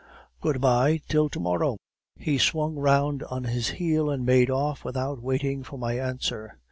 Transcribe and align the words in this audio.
Good 0.41 0.59
bye 0.59 0.99
till 1.07 1.29
to 1.29 1.39
morrow.' 1.39 1.77
"He 2.17 2.39
swung 2.39 2.73
round 2.75 3.21
on 3.21 3.43
his 3.43 3.67
heel 3.67 4.09
and 4.09 4.25
made 4.25 4.49
off 4.49 4.83
without 4.83 5.21
waiting 5.21 5.61
for 5.61 5.77
my 5.77 5.93
answer. 5.99 6.57